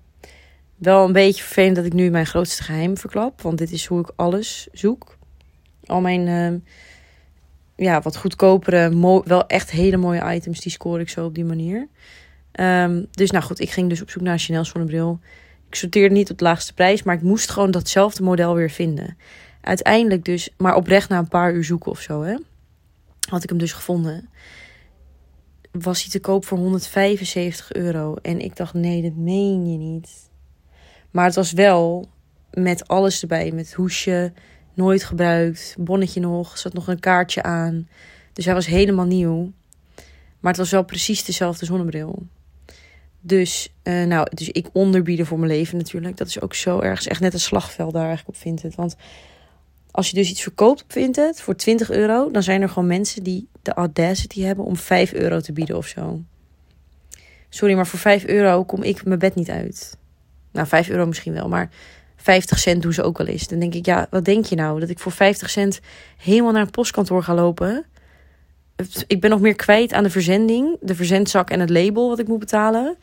Wel 0.75 1.05
een 1.05 1.13
beetje 1.13 1.43
vervelend 1.43 1.75
dat 1.75 1.85
ik 1.85 1.93
nu 1.93 2.09
mijn 2.09 2.25
grootste 2.25 2.63
geheim 2.63 2.97
verklap. 2.97 3.41
Want 3.41 3.57
dit 3.57 3.71
is 3.71 3.85
hoe 3.85 3.99
ik 3.99 4.11
alles 4.15 4.67
zoek. 4.71 5.17
Al 5.85 6.01
mijn 6.01 6.27
ehm, 6.27 6.57
ja, 7.75 8.01
wat 8.01 8.17
goedkopere, 8.17 9.21
wel 9.25 9.47
echt 9.47 9.71
hele 9.71 9.97
mooie 9.97 10.33
items, 10.33 10.59
die 10.59 10.71
score 10.71 11.01
ik 11.01 11.09
zo 11.09 11.25
op 11.25 11.35
die 11.35 11.45
manier. 11.45 11.87
Ehm, 12.51 13.03
dus 13.11 13.31
nou 13.31 13.43
goed, 13.43 13.59
ik 13.59 13.69
ging 13.69 13.89
dus 13.89 14.01
op 14.01 14.09
zoek 14.09 14.21
naar 14.21 14.39
Chanel 14.39 14.65
zonnebril. 14.65 15.19
Ik 15.67 15.75
sorteerde 15.75 16.15
niet 16.15 16.31
op 16.31 16.37
de 16.37 16.43
laagste 16.43 16.73
prijs, 16.73 17.03
maar 17.03 17.15
ik 17.15 17.21
moest 17.21 17.49
gewoon 17.49 17.71
datzelfde 17.71 18.23
model 18.23 18.55
weer 18.55 18.69
vinden. 18.69 19.17
Uiteindelijk 19.69 20.25
dus, 20.25 20.49
maar 20.57 20.75
oprecht 20.75 21.09
na 21.09 21.17
een 21.17 21.27
paar 21.27 21.53
uur 21.53 21.63
zoeken 21.63 21.91
of 21.91 21.99
zo, 21.99 22.21
hè, 22.21 22.35
had 23.29 23.43
ik 23.43 23.49
hem 23.49 23.57
dus 23.57 23.73
gevonden. 23.73 24.29
Was 25.71 26.01
hij 26.01 26.11
te 26.11 26.19
koop 26.19 26.45
voor 26.45 26.57
175 26.57 27.73
euro. 27.73 28.15
En 28.15 28.39
ik 28.39 28.55
dacht, 28.55 28.73
nee, 28.73 29.01
dat 29.01 29.15
meen 29.15 29.71
je 29.71 29.77
niet. 29.77 30.29
Maar 31.11 31.25
het 31.25 31.35
was 31.35 31.51
wel 31.51 32.09
met 32.51 32.87
alles 32.87 33.21
erbij. 33.21 33.51
Met 33.51 33.73
hoesje, 33.73 34.33
nooit 34.73 35.03
gebruikt, 35.03 35.75
bonnetje 35.79 36.19
nog, 36.19 36.57
zat 36.57 36.73
nog 36.73 36.87
een 36.87 36.99
kaartje 36.99 37.43
aan. 37.43 37.87
Dus 38.33 38.45
hij 38.45 38.53
was 38.53 38.65
helemaal 38.65 39.05
nieuw. 39.05 39.51
Maar 40.39 40.51
het 40.51 40.61
was 40.61 40.71
wel 40.71 40.83
precies 40.83 41.23
dezelfde 41.23 41.65
zonnebril. 41.65 42.27
Dus, 43.21 43.73
uh, 43.83 44.05
nou, 44.05 44.27
dus 44.33 44.49
ik 44.49 44.69
onderbieden 44.73 45.25
voor 45.25 45.39
mijn 45.39 45.51
leven 45.51 45.77
natuurlijk. 45.77 46.17
Dat 46.17 46.27
is 46.27 46.41
ook 46.41 46.53
zo 46.53 46.79
ergens 46.79 47.07
echt 47.07 47.21
net 47.21 47.33
een 47.33 47.39
slagveld 47.39 47.93
daar 47.93 48.07
eigenlijk 48.07 48.37
op 48.37 48.41
Vinted. 48.41 48.75
Want 48.75 48.95
als 49.91 50.09
je 50.09 50.15
dus 50.15 50.29
iets 50.29 50.41
verkoopt 50.41 50.83
op 50.83 50.91
Vinted 50.91 51.41
voor 51.41 51.55
20 51.55 51.91
euro, 51.91 52.31
dan 52.31 52.43
zijn 52.43 52.61
er 52.61 52.69
gewoon 52.69 52.87
mensen 52.87 53.23
die 53.23 53.47
de 53.61 53.73
audacity 53.73 54.41
hebben 54.41 54.65
om 54.65 54.77
5 54.77 55.13
euro 55.13 55.39
te 55.39 55.53
bieden 55.53 55.77
of 55.77 55.87
zo. 55.87 56.21
Sorry, 57.49 57.75
maar 57.75 57.87
voor 57.87 57.99
5 57.99 58.25
euro 58.25 58.63
kom 58.63 58.83
ik 58.83 59.05
mijn 59.05 59.19
bed 59.19 59.35
niet 59.35 59.49
uit. 59.49 59.97
Nou, 60.51 60.67
5 60.67 60.89
euro 60.89 61.05
misschien 61.05 61.33
wel, 61.33 61.47
maar 61.47 61.69
50 62.15 62.59
cent 62.59 62.81
doen 62.81 62.93
ze 62.93 63.03
ook 63.03 63.17
wel 63.17 63.27
eens. 63.27 63.47
Dan 63.47 63.59
denk 63.59 63.73
ik, 63.73 63.85
ja, 63.85 64.07
wat 64.09 64.25
denk 64.25 64.45
je 64.45 64.55
nou? 64.55 64.79
Dat 64.79 64.89
ik 64.89 64.99
voor 64.99 65.11
50 65.11 65.49
cent 65.49 65.79
helemaal 66.17 66.51
naar 66.51 66.61
het 66.61 66.71
postkantoor 66.71 67.23
ga 67.23 67.33
lopen? 67.33 67.85
Ik 69.07 69.21
ben 69.21 69.29
nog 69.29 69.39
meer 69.39 69.55
kwijt 69.55 69.93
aan 69.93 70.03
de 70.03 70.09
verzending, 70.09 70.77
de 70.81 70.95
verzendzak 70.95 71.49
en 71.49 71.59
het 71.59 71.69
label 71.69 72.09
wat 72.09 72.19
ik 72.19 72.27
moet 72.27 72.39
betalen, 72.39 72.97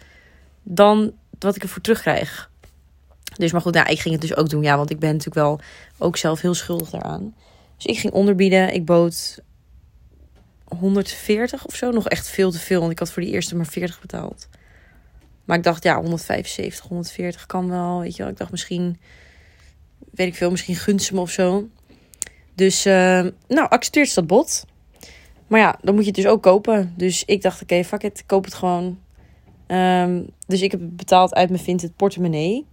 dan 0.62 1.12
wat 1.38 1.56
ik 1.56 1.62
ervoor 1.62 1.82
terugkrijg. 1.82 2.50
Dus 3.36 3.52
maar 3.52 3.60
goed, 3.60 3.74
nou, 3.74 3.90
ik 3.90 4.00
ging 4.00 4.14
het 4.14 4.22
dus 4.22 4.36
ook 4.36 4.48
doen, 4.48 4.62
ja, 4.62 4.76
want 4.76 4.90
ik 4.90 4.98
ben 4.98 5.08
natuurlijk 5.08 5.36
wel 5.36 5.60
ook 5.98 6.16
zelf 6.16 6.40
heel 6.40 6.54
schuldig 6.54 6.90
daaraan. 6.90 7.34
Dus 7.76 7.86
ik 7.86 7.98
ging 7.98 8.12
onderbieden. 8.12 8.74
Ik 8.74 8.84
bood 8.84 9.38
140 10.64 11.66
of 11.66 11.74
zo, 11.74 11.90
nog 11.90 12.08
echt 12.08 12.28
veel 12.28 12.50
te 12.50 12.58
veel, 12.58 12.80
want 12.80 12.92
ik 12.92 12.98
had 12.98 13.12
voor 13.12 13.22
die 13.22 13.32
eerste 13.32 13.56
maar 13.56 13.66
40 13.66 14.00
betaald. 14.00 14.48
Maar 15.44 15.56
ik 15.56 15.62
dacht, 15.62 15.82
ja, 15.82 16.00
175, 16.00 16.88
140 16.88 17.46
kan 17.46 17.68
wel. 17.68 18.00
Weet 18.00 18.16
je 18.16 18.22
wel. 18.22 18.32
Ik 18.32 18.38
dacht 18.38 18.50
misschien, 18.50 18.98
weet 20.10 20.26
ik 20.26 20.34
veel, 20.34 20.50
misschien 20.50 20.76
gunst 20.76 21.12
me 21.12 21.20
of 21.20 21.30
zo. 21.30 21.68
Dus, 22.54 22.86
uh, 22.86 23.26
nou, 23.48 23.68
accepteert 23.68 24.14
dat 24.14 24.26
bot. 24.26 24.64
Maar 25.46 25.60
ja, 25.60 25.78
dan 25.80 25.94
moet 25.94 26.04
je 26.04 26.10
het 26.10 26.20
dus 26.20 26.26
ook 26.26 26.42
kopen. 26.42 26.94
Dus 26.96 27.24
ik 27.24 27.42
dacht, 27.42 27.62
oké, 27.62 27.84
fuck 27.84 28.02
it, 28.02 28.24
koop 28.26 28.44
het 28.44 28.54
gewoon. 28.54 28.98
Um, 29.66 30.26
dus 30.46 30.62
ik 30.62 30.70
heb 30.70 30.80
betaald 30.82 31.34
uit 31.34 31.50
mijn 31.50 31.62
Vinted 31.62 31.96
portemonnee. 31.96 32.66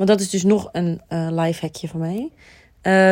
Want 0.00 0.12
dat 0.12 0.20
is 0.20 0.30
dus 0.30 0.42
nog 0.42 0.68
een 0.72 1.00
uh, 1.08 1.28
life 1.30 1.60
hackje 1.60 1.88
van 1.88 2.00
mij. 2.00 2.30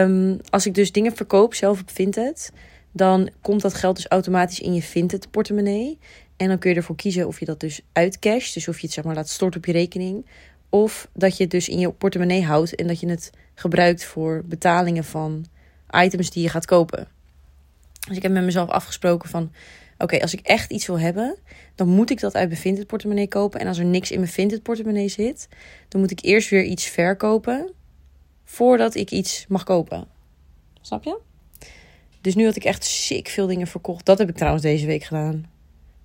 Um, 0.02 0.40
als 0.50 0.66
ik 0.66 0.74
dus 0.74 0.92
dingen 0.92 1.16
verkoop 1.16 1.54
zelf 1.54 1.80
op 1.80 1.90
Vinted, 1.90 2.52
dan 2.92 3.30
komt 3.40 3.60
dat 3.60 3.74
geld 3.74 3.96
dus 3.96 4.06
automatisch 4.06 4.60
in 4.60 4.74
je 4.74 4.82
Vinted 4.82 5.30
portemonnee. 5.30 5.98
En 6.36 6.48
dan 6.48 6.58
kun 6.58 6.70
je 6.70 6.76
ervoor 6.76 6.96
kiezen 6.96 7.26
of 7.26 7.38
je 7.38 7.44
dat 7.44 7.60
dus 7.60 7.80
uitcasht. 7.92 8.54
Dus 8.54 8.68
of 8.68 8.78
je 8.78 8.86
het 8.86 8.94
zeg 8.94 9.04
maar 9.04 9.14
laat 9.14 9.28
storten 9.28 9.60
op 9.60 9.66
je 9.66 9.72
rekening. 9.72 10.26
Of 10.68 11.08
dat 11.12 11.36
je 11.36 11.42
het 11.42 11.52
dus 11.52 11.68
in 11.68 11.78
je 11.78 11.90
portemonnee 11.90 12.44
houdt 12.44 12.74
en 12.74 12.86
dat 12.86 13.00
je 13.00 13.08
het 13.08 13.30
gebruikt 13.54 14.04
voor 14.04 14.42
betalingen 14.44 15.04
van 15.04 15.46
items 15.90 16.30
die 16.30 16.42
je 16.42 16.48
gaat 16.48 16.66
kopen. 16.66 17.08
Dus 18.08 18.16
ik 18.16 18.22
heb 18.22 18.32
met 18.32 18.44
mezelf 18.44 18.68
afgesproken 18.68 19.28
van... 19.28 19.52
Oké, 19.98 20.20
als 20.20 20.32
ik 20.32 20.40
echt 20.40 20.70
iets 20.70 20.86
wil 20.86 20.98
hebben, 20.98 21.36
dan 21.74 21.88
moet 21.88 22.10
ik 22.10 22.20
dat 22.20 22.34
uit 22.34 22.48
mijn 22.48 22.60
Vinted 22.60 22.86
portemonnee 22.86 23.28
kopen. 23.28 23.60
En 23.60 23.66
als 23.66 23.78
er 23.78 23.84
niks 23.84 24.10
in 24.10 24.18
mijn 24.18 24.32
Vinted 24.32 24.62
portemonnee 24.62 25.08
zit, 25.08 25.48
dan 25.88 26.00
moet 26.00 26.10
ik 26.10 26.22
eerst 26.22 26.48
weer 26.48 26.64
iets 26.64 26.86
verkopen 26.86 27.72
voordat 28.44 28.94
ik 28.94 29.10
iets 29.10 29.46
mag 29.48 29.64
kopen. 29.64 30.06
Snap 30.80 31.04
je? 31.04 31.18
Dus 32.20 32.34
nu 32.34 32.44
had 32.44 32.56
ik 32.56 32.64
echt 32.64 32.84
sick 32.84 33.28
veel 33.28 33.46
dingen 33.46 33.66
verkocht. 33.66 34.06
Dat 34.06 34.18
heb 34.18 34.28
ik 34.28 34.36
trouwens 34.36 34.62
deze 34.62 34.86
week 34.86 35.04
gedaan. 35.04 35.46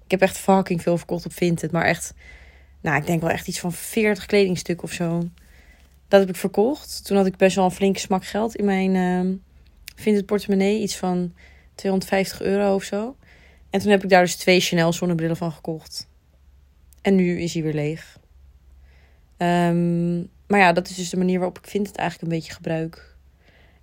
Ik 0.05 0.11
heb 0.11 0.21
echt 0.21 0.37
fucking 0.37 0.81
veel 0.81 0.97
verkocht 0.97 1.25
op 1.25 1.33
Vinted. 1.33 1.71
Maar 1.71 1.85
echt, 1.85 2.13
nou, 2.81 2.97
ik 2.97 3.05
denk 3.05 3.21
wel 3.21 3.29
echt 3.29 3.47
iets 3.47 3.59
van 3.59 3.73
40 3.73 4.25
kledingstukken 4.25 4.87
of 4.87 4.93
zo. 4.93 5.23
Dat 6.07 6.19
heb 6.19 6.29
ik 6.29 6.35
verkocht. 6.35 7.05
Toen 7.05 7.17
had 7.17 7.25
ik 7.25 7.37
best 7.37 7.55
wel 7.55 7.65
een 7.65 7.71
flinke 7.71 7.99
smak 7.99 8.25
geld 8.25 8.55
in 8.55 8.65
mijn 8.65 8.95
uh, 8.95 9.35
Vinted 9.95 10.25
portemonnee. 10.25 10.81
Iets 10.81 10.95
van 10.95 11.33
250 11.75 12.41
euro 12.41 12.75
of 12.75 12.83
zo. 12.83 13.15
En 13.73 13.79
toen 13.79 13.91
heb 13.91 14.03
ik 14.03 14.09
daar 14.09 14.23
dus 14.23 14.35
twee 14.35 14.59
Chanel 14.59 14.93
zonnebrillen 14.93 15.37
van 15.37 15.51
gekocht. 15.51 16.09
En 17.01 17.15
nu 17.15 17.41
is 17.41 17.53
hij 17.53 17.63
weer 17.63 17.73
leeg. 17.73 18.19
Um, 19.37 20.29
maar 20.47 20.59
ja, 20.59 20.73
dat 20.73 20.89
is 20.89 20.95
dus 20.95 21.09
de 21.09 21.17
manier 21.17 21.37
waarop 21.37 21.57
ik 21.57 21.67
vind 21.67 21.87
het 21.87 21.95
eigenlijk 21.95 22.31
een 22.31 22.37
beetje 22.37 22.53
gebruik. 22.53 23.15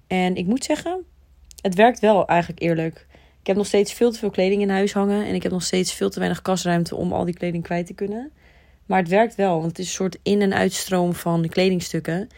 En 0.07 0.37
ik 0.37 0.47
moet 0.47 0.65
zeggen, 0.65 1.05
het 1.61 1.75
werkt 1.75 2.01
wel 2.01 2.27
eigenlijk 2.27 2.61
eerlijk. 2.63 3.07
Ik 3.41 3.47
heb 3.47 3.57
nog 3.57 3.67
steeds 3.67 3.93
veel 3.93 4.11
te 4.11 4.19
veel 4.19 4.31
kleding 4.31 4.63
in 4.63 4.71
huis 4.71 4.93
hangen. 4.93 5.27
En 5.27 5.35
ik 5.35 5.43
heb 5.43 5.53
nog 5.53 5.63
steeds 5.63 5.93
veel 5.93 6.11
te 6.11 6.19
weinig 6.19 6.43
kasruimte 6.43 6.97
om 6.97 7.13
al 7.13 7.25
die 7.25 7.35
kleding 7.35 7.63
kwijt 7.63 7.87
te 7.87 7.95
kunnen. 7.95 8.31
Maar 8.87 8.99
het 8.99 9.09
werkt 9.09 9.35
wel, 9.35 9.55
want 9.55 9.69
het 9.69 9.79
is 9.79 9.87
een 9.87 9.93
soort 9.93 10.19
in- 10.23 10.43
en 10.43 10.55
uitstroom 10.55 11.15
van 11.15 11.49
kledingstukken. 11.49 12.29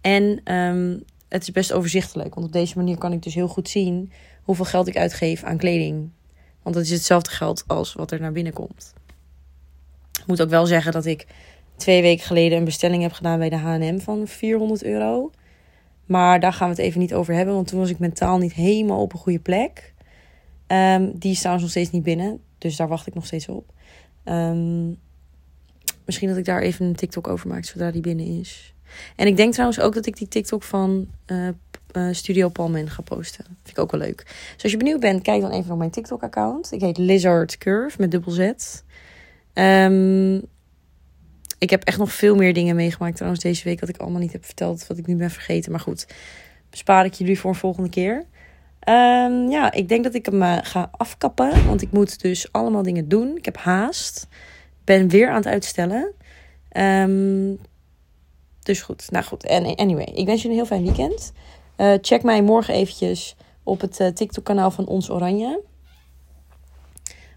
En 0.00 0.54
um, 0.54 1.04
het 1.28 1.42
is 1.42 1.50
best 1.50 1.72
overzichtelijk. 1.72 2.34
Want 2.34 2.46
op 2.46 2.52
deze 2.52 2.76
manier 2.76 2.98
kan 2.98 3.12
ik 3.12 3.22
dus 3.22 3.34
heel 3.34 3.48
goed 3.48 3.68
zien 3.68 4.12
hoeveel 4.42 4.64
geld 4.64 4.86
ik 4.88 4.96
uitgeef 4.96 5.42
aan 5.42 5.56
kleding. 5.56 6.10
Want 6.62 6.74
dat 6.74 6.84
is 6.84 6.90
hetzelfde 6.90 7.30
geld 7.30 7.64
als 7.66 7.92
wat 7.92 8.10
er 8.10 8.20
naar 8.20 8.32
binnen 8.32 8.52
komt. 8.52 8.94
Ik 10.20 10.26
moet 10.26 10.42
ook 10.42 10.48
wel 10.48 10.66
zeggen 10.66 10.92
dat 10.92 11.06
ik 11.06 11.26
twee 11.76 12.02
weken 12.02 12.24
geleden 12.24 12.58
een 12.58 12.64
bestelling 12.64 13.02
heb 13.02 13.12
gedaan 13.12 13.38
bij 13.38 13.48
de 13.48 13.56
HM 13.56 13.98
van 13.98 14.26
400 14.26 14.84
euro. 14.84 15.30
Maar 16.06 16.40
daar 16.40 16.52
gaan 16.52 16.68
we 16.68 16.74
het 16.74 16.84
even 16.84 17.00
niet 17.00 17.14
over 17.14 17.34
hebben, 17.34 17.54
want 17.54 17.66
toen 17.66 17.78
was 17.78 17.90
ik 17.90 17.98
mentaal 17.98 18.38
niet 18.38 18.52
helemaal 18.52 19.02
op 19.02 19.12
een 19.12 19.18
goede 19.18 19.38
plek. 19.38 19.94
Um, 20.66 21.18
die 21.18 21.36
trouwens 21.36 21.62
nog 21.62 21.70
steeds 21.70 21.90
niet 21.90 22.02
binnen, 22.02 22.40
dus 22.58 22.76
daar 22.76 22.88
wacht 22.88 23.06
ik 23.06 23.14
nog 23.14 23.26
steeds 23.26 23.48
op. 23.48 23.72
Um, 24.24 24.98
misschien 26.04 26.28
dat 26.28 26.36
ik 26.36 26.44
daar 26.44 26.60
even 26.60 26.86
een 26.86 26.96
TikTok 26.96 27.28
over 27.28 27.48
maak 27.48 27.64
zodra 27.64 27.90
die 27.90 28.00
binnen 28.00 28.26
is. 28.26 28.74
En 29.16 29.26
ik 29.26 29.36
denk 29.36 29.52
trouwens 29.52 29.80
ook 29.80 29.94
dat 29.94 30.06
ik 30.06 30.16
die 30.16 30.28
TikTok 30.28 30.62
van 30.62 31.08
uh, 31.26 31.48
uh, 31.92 32.08
Studio 32.12 32.48
Palmen 32.48 32.90
ga 32.90 33.02
posten. 33.02 33.44
Vind 33.44 33.76
ik 33.76 33.78
ook 33.78 33.90
wel 33.90 34.00
leuk. 34.00 34.24
Dus 34.54 34.62
als 34.62 34.72
je 34.72 34.78
benieuwd 34.78 35.00
bent, 35.00 35.22
kijk 35.22 35.40
dan 35.40 35.50
even 35.50 35.72
op 35.72 35.78
mijn 35.78 35.90
TikTok-account. 35.90 36.72
Ik 36.72 36.80
heet 36.80 36.98
Lizard 36.98 37.58
Curve 37.58 37.96
met 38.00 38.10
dubbel 38.10 38.32
Z. 38.32 38.52
Um, 39.54 40.42
ik 41.58 41.70
heb 41.70 41.84
echt 41.84 41.98
nog 41.98 42.12
veel 42.12 42.34
meer 42.34 42.54
dingen 42.54 42.76
meegemaakt 42.76 43.16
trouwens 43.16 43.42
deze 43.42 43.64
week. 43.64 43.80
Wat 43.80 43.88
ik 43.88 43.96
allemaal 43.96 44.20
niet 44.20 44.32
heb 44.32 44.44
verteld. 44.44 44.86
Wat 44.86 44.98
ik 44.98 45.06
nu 45.06 45.16
ben 45.16 45.30
vergeten. 45.30 45.70
Maar 45.70 45.80
goed, 45.80 46.06
bespaar 46.70 47.04
ik 47.04 47.14
jullie 47.14 47.38
voor 47.38 47.50
een 47.50 47.56
volgende 47.56 47.88
keer. 47.88 48.16
Um, 48.88 49.50
ja, 49.50 49.72
ik 49.72 49.88
denk 49.88 50.04
dat 50.04 50.14
ik 50.14 50.26
hem 50.26 50.42
uh, 50.42 50.58
ga 50.62 50.88
afkappen. 50.90 51.66
Want 51.66 51.82
ik 51.82 51.92
moet 51.92 52.20
dus 52.20 52.52
allemaal 52.52 52.82
dingen 52.82 53.08
doen. 53.08 53.36
Ik 53.36 53.44
heb 53.44 53.56
haast. 53.56 54.28
Ben 54.84 55.08
weer 55.08 55.28
aan 55.28 55.36
het 55.36 55.46
uitstellen. 55.46 56.12
Um, 56.76 57.58
dus 58.62 58.82
goed. 58.82 59.10
Nou 59.10 59.24
goed. 59.24 59.46
Anyway, 59.76 60.04
ik 60.04 60.26
wens 60.26 60.42
je 60.42 60.48
een 60.48 60.54
heel 60.54 60.66
fijn 60.66 60.82
weekend. 60.82 61.32
Uh, 61.82 61.94
check 62.00 62.22
mij 62.22 62.42
morgen 62.42 62.74
eventjes 62.74 63.36
op 63.62 63.80
het 63.80 64.00
uh, 64.00 64.08
TikTok 64.08 64.44
kanaal 64.44 64.70
van 64.70 64.86
Ons 64.86 65.10
Oranje. 65.10 65.62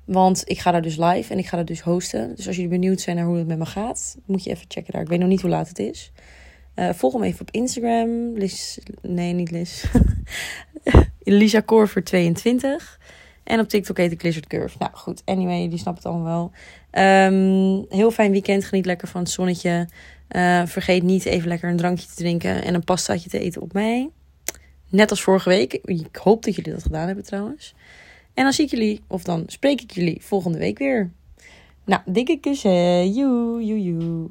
Want 0.04 0.44
ik 0.46 0.60
ga 0.60 0.72
daar 0.72 0.82
dus 0.82 0.98
live 0.98 1.34
en 1.34 1.40
ik 1.40 1.48
ga 1.48 1.58
dat 1.58 1.68
dus 1.68 1.82
hosten. 1.82 2.36
Dus 2.36 2.48
als 2.48 2.56
jullie 2.56 2.72
benieuwd 2.72 3.02
zijn 3.02 3.16
naar 3.16 3.26
hoe 3.26 3.38
het 3.38 3.48
met 3.48 3.58
me 3.58 3.66
gaat, 3.66 4.18
moet 4.26 4.44
je 4.44 4.50
even 4.50 4.66
checken 4.68 4.94
daar. 4.94 5.02
Ik 5.02 5.08
weet 5.08 5.20
nog 5.20 5.28
niet 5.28 5.42
hoe 5.42 5.50
laat 5.50 5.68
het 5.68 5.80
is. 5.80 6.12
Uh, 6.76 6.90
volg 6.90 7.14
hem 7.14 7.24
even 7.24 7.42
op 7.42 7.52
Instagram. 7.52 8.38
Liz, 8.38 8.78
nee, 9.02 9.34
niet 9.34 9.52
Liz. 9.52 9.86
Lisa 11.20 11.62
Corver 11.62 12.04
22. 12.04 13.00
En 13.44 13.60
op 13.60 13.70
TikTok 13.70 13.98
heet 13.98 14.12
ik 14.12 14.24
Lizard 14.24 14.48
Curve. 14.48 14.76
Nou 14.80 14.92
goed, 14.94 15.22
anyway, 15.26 15.70
die 15.70 15.80
snapt 15.80 15.98
het 15.98 16.06
allemaal 16.06 16.52
wel. 16.92 17.24
Um, 17.28 17.86
heel 17.90 18.12
fijn 18.12 18.32
weekend. 18.32 18.66
Geniet 18.66 18.86
lekker 18.86 19.08
van 19.08 19.22
het 19.22 19.30
zonnetje. 19.30 19.88
Vergeet 20.66 21.04
niet 21.04 21.26
even 21.26 21.48
lekker 21.48 21.70
een 21.70 21.78
drankje 21.78 22.08
te 22.08 22.16
drinken 22.16 22.64
en 22.64 22.74
een 22.74 22.84
pastaatje 22.84 23.30
te 23.30 23.40
eten 23.40 23.62
op 23.62 23.74
mij. 23.74 24.10
Net 24.96 25.10
als 25.10 25.22
vorige 25.22 25.50
week. 25.50 25.74
Ik 25.74 26.16
hoop 26.16 26.44
dat 26.44 26.56
jullie 26.56 26.72
dat 26.72 26.84
gedaan 26.84 27.06
hebben 27.06 27.26
trouwens. 27.26 27.74
En 28.34 28.44
dan 28.44 28.54
zie 28.54 28.66
ik 28.66 28.72
jullie, 28.72 29.02
of 29.08 29.24
dan 29.24 29.44
spreek 29.48 29.82
ik 29.82 29.92
jullie 29.92 30.22
volgende 30.22 30.58
week 30.58 30.78
weer. 30.78 31.12
Nou, 31.86 32.02
dikke 32.06 32.38
kussen. 32.40 33.14
Joe, 33.14 33.66
joe, 33.66 33.84
joe. 33.84 34.28